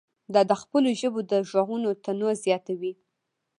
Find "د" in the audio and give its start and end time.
0.49-0.51, 1.31-1.33